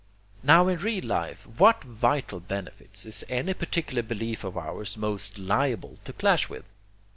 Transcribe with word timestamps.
Now 0.41 0.67
in 0.67 0.79
real 0.79 1.03
life 1.05 1.45
what 1.45 1.83
vital 1.83 2.39
benefits 2.39 3.05
is 3.05 3.23
any 3.29 3.53
particular 3.53 4.01
belief 4.01 4.43
of 4.43 4.57
ours 4.57 4.97
most 4.97 5.37
liable 5.37 5.99
to 6.05 6.13
clash 6.13 6.49
with? 6.49 6.65